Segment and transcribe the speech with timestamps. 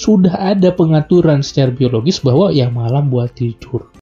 [0.00, 3.92] sudah ada pengaturan secara biologis bahwa ya malam buat tidur.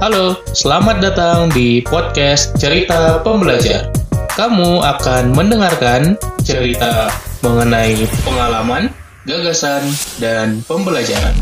[0.00, 3.92] Halo, selamat datang di podcast Cerita Pembelajar.
[4.32, 7.12] Kamu akan mendengarkan cerita
[7.44, 8.88] mengenai pengalaman,
[9.28, 9.84] gagasan,
[10.16, 11.36] dan pembelajaran.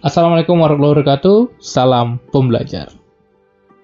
[0.00, 2.97] Assalamualaikum warahmatullahi wabarakatuh, salam pembelajar.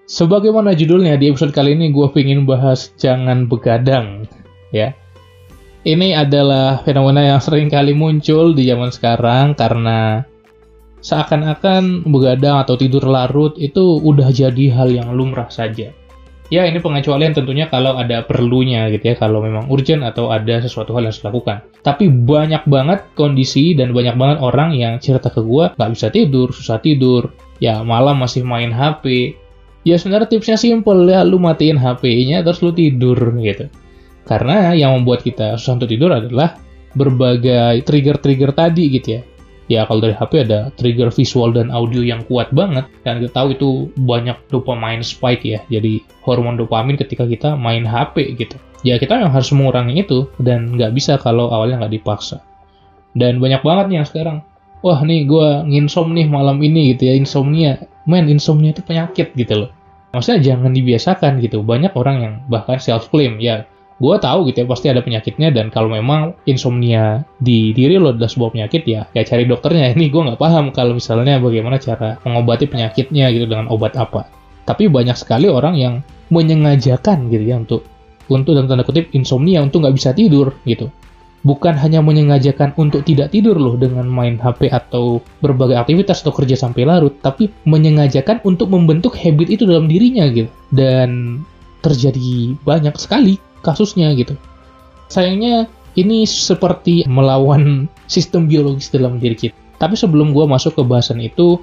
[0.05, 4.29] Sebagaimana judulnya di episode kali ini gue ingin bahas jangan begadang,
[4.69, 4.93] ya.
[5.81, 10.21] Ini adalah fenomena yang sering kali muncul di zaman sekarang karena
[11.01, 15.89] seakan-akan begadang atau tidur larut itu udah jadi hal yang lumrah saja.
[16.53, 20.93] Ya, ini pengecualian tentunya kalau ada perlunya gitu ya, kalau memang urgent atau ada sesuatu
[20.93, 21.57] hal yang harus dilakukan.
[21.81, 26.53] Tapi banyak banget kondisi dan banyak banget orang yang cerita ke gue nggak bisa tidur,
[26.53, 29.33] susah tidur, ya malam masih main HP.
[29.85, 33.69] Ya sebenarnya tipsnya simple ya, lu matiin HP-nya terus lu tidur gitu.
[34.25, 36.57] Karena yang membuat kita susah untuk tidur adalah
[36.97, 39.21] berbagai trigger-trigger tadi gitu ya.
[39.65, 43.47] Ya kalau dari HP ada trigger visual dan audio yang kuat banget dan kita tahu
[43.53, 45.61] itu banyak dopamine spike ya.
[45.69, 48.57] Jadi hormon dopamin ketika kita main HP gitu.
[48.81, 52.41] Ya kita yang harus mengurangi itu dan nggak bisa kalau awalnya nggak dipaksa.
[53.13, 54.37] Dan banyak banget nih yang sekarang
[54.85, 57.85] wah nih gue nginsom nih malam ini gitu ya insomnia.
[58.05, 59.74] Men insomnia itu penyakit gitu loh
[60.15, 61.61] maksudnya jangan dibiasakan gitu.
[61.61, 65.71] Banyak orang yang bahkan self claim ya gue tahu gitu ya pasti ada penyakitnya dan
[65.71, 69.91] kalau memang insomnia di diri lo adalah sebuah penyakit ya ya cari dokternya.
[69.95, 74.31] Ini gue nggak paham kalau misalnya bagaimana cara mengobati penyakitnya gitu dengan obat apa.
[74.65, 76.01] Tapi banyak sekali orang yang
[76.33, 77.85] menyengajakan gitu ya untuk
[78.25, 80.89] untuk dalam tanda kutip insomnia untuk nggak bisa tidur gitu
[81.45, 86.57] bukan hanya menyengajakan untuk tidak tidur loh dengan main HP atau berbagai aktivitas atau kerja
[86.57, 90.49] sampai larut, tapi menyengajakan untuk membentuk habit itu dalam dirinya gitu.
[90.73, 91.39] Dan
[91.85, 94.33] terjadi banyak sekali kasusnya gitu.
[95.05, 99.55] Sayangnya ini seperti melawan sistem biologis dalam diri kita.
[99.77, 101.61] Tapi sebelum gue masuk ke bahasan itu,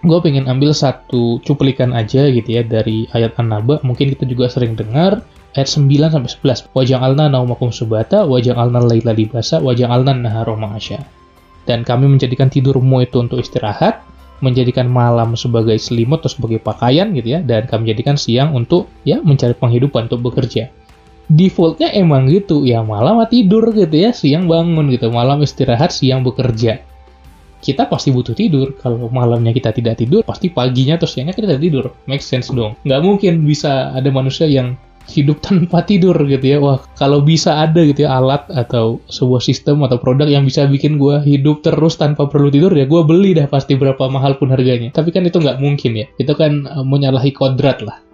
[0.00, 3.84] gue pengen ambil satu cuplikan aja gitu ya dari ayat An-Naba.
[3.84, 5.20] Mungkin kita juga sering dengar
[5.56, 6.30] ayat 9 sampai
[6.68, 6.76] 11.
[6.76, 11.00] Wajang alna naumakum subata, wajang alna laila libasa, wajang alna naharo ma'asya.
[11.64, 14.04] Dan kami menjadikan tidurmu itu untuk istirahat,
[14.44, 19.18] menjadikan malam sebagai selimut atau sebagai pakaian gitu ya, dan kami menjadikan siang untuk ya
[19.24, 20.68] mencari penghidupan untuk bekerja
[21.26, 26.86] defaultnya emang gitu ya malam tidur gitu ya siang bangun gitu malam istirahat siang bekerja
[27.58, 31.62] kita pasti butuh tidur kalau malamnya kita tidak tidur pasti paginya atau siangnya kita tidak
[31.66, 34.78] tidur make sense dong nggak mungkin bisa ada manusia yang
[35.10, 39.82] hidup tanpa tidur gitu ya wah kalau bisa ada gitu ya alat atau sebuah sistem
[39.86, 43.46] atau produk yang bisa bikin gue hidup terus tanpa perlu tidur ya gue beli dah
[43.46, 47.30] pasti berapa mahal pun harganya tapi kan itu nggak mungkin ya itu kan uh, menyalahi
[47.32, 48.06] kodrat lah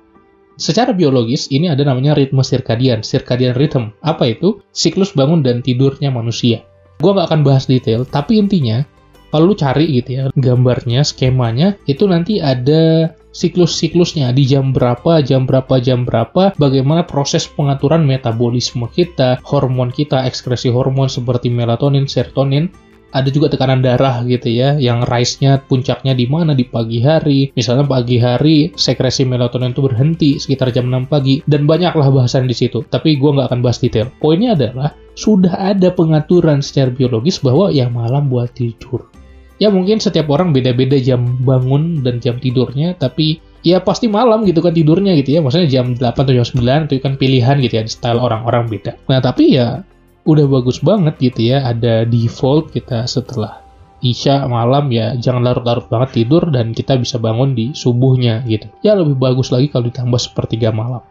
[0.53, 3.97] Secara biologis, ini ada namanya ritme sirkadian, circadian rhythm.
[4.05, 4.61] Apa itu?
[4.71, 6.61] Siklus bangun dan tidurnya manusia.
[7.01, 8.85] Gue nggak akan bahas detail, tapi intinya,
[9.33, 15.49] kalau lu cari gitu ya, gambarnya, skemanya, itu nanti ada siklus-siklusnya di jam berapa, jam
[15.49, 22.69] berapa, jam berapa, bagaimana proses pengaturan metabolisme kita, hormon kita, ekskresi hormon seperti melatonin, serotonin,
[23.13, 27.53] ada juga tekanan darah gitu ya, yang rise-nya puncaknya di mana di pagi hari.
[27.53, 32.57] Misalnya pagi hari sekresi melatonin itu berhenti sekitar jam 6 pagi dan banyaklah bahasan di
[32.57, 32.81] situ.
[32.89, 34.09] Tapi gue nggak akan bahas detail.
[34.17, 39.12] Poinnya adalah sudah ada pengaturan secara biologis bahwa yang malam buat tidur.
[39.61, 44.61] Ya mungkin setiap orang beda-beda jam bangun dan jam tidurnya, tapi ya pasti malam gitu
[44.65, 45.41] kan tidurnya gitu ya.
[45.45, 48.99] Maksudnya jam 8 atau jam 9 itu kan pilihan gitu ya, style orang-orang beda.
[49.07, 49.87] Nah tapi ya
[50.23, 53.59] udah bagus banget gitu ya ada default kita setelah
[54.03, 58.67] Isya malam ya jangan larut-larut banget tidur dan kita bisa bangun di subuhnya gitu.
[58.83, 61.07] Ya lebih bagus lagi kalau ditambah sepertiga malam.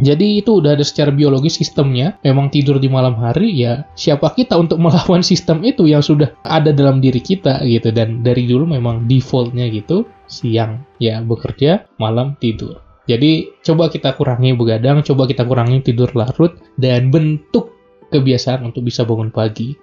[0.00, 2.16] Jadi itu udah ada secara biologis sistemnya.
[2.24, 6.72] Memang tidur di malam hari ya siapa kita untuk melawan sistem itu yang sudah ada
[6.72, 7.92] dalam diri kita gitu.
[7.92, 12.80] Dan dari dulu memang defaultnya gitu siang ya bekerja, malam tidur.
[13.10, 17.74] Jadi coba kita kurangi begadang, coba kita kurangi tidur larut dan bentuk
[18.14, 19.74] kebiasaan untuk bisa bangun pagi.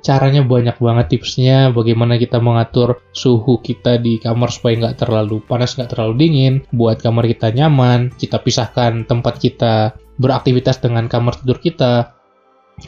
[0.00, 5.76] Caranya banyak banget tipsnya, bagaimana kita mengatur suhu kita di kamar supaya nggak terlalu panas,
[5.76, 11.60] nggak terlalu dingin, buat kamar kita nyaman, kita pisahkan tempat kita beraktivitas dengan kamar tidur
[11.60, 12.16] kita,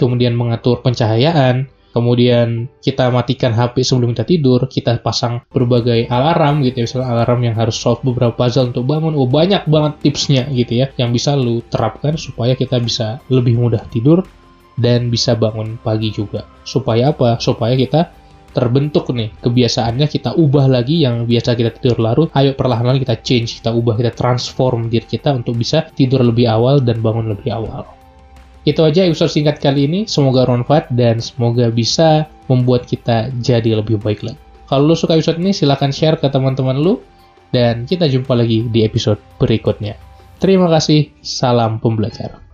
[0.00, 6.81] kemudian mengatur pencahayaan, kemudian kita matikan HP sebelum kita tidur, kita pasang berbagai alarm gitu
[6.81, 10.81] ya, misalnya alarm yang harus solve beberapa puzzle untuk bangun, oh banyak banget tipsnya gitu
[10.81, 14.25] ya, yang bisa lu terapkan supaya kita bisa lebih mudah tidur
[14.82, 16.43] dan bisa bangun pagi juga.
[16.67, 17.38] Supaya apa?
[17.38, 18.11] Supaya kita
[18.52, 19.32] terbentuk nih.
[19.40, 22.29] Kebiasaannya kita ubah lagi yang biasa kita tidur larut.
[22.37, 26.82] Ayo perlahan-lahan kita change kita ubah kita transform diri kita untuk bisa tidur lebih awal
[26.82, 27.88] dan bangun lebih awal.
[28.62, 30.00] Itu aja episode singkat kali ini.
[30.06, 34.38] Semoga bermanfaat dan semoga bisa membuat kita jadi lebih baik lagi.
[34.70, 37.02] Kalau lu suka episode ini silahkan share ke teman-teman lu.
[37.52, 39.93] Dan kita jumpa lagi di episode berikutnya.
[40.40, 41.12] Terima kasih.
[41.20, 42.52] Salam pembelajar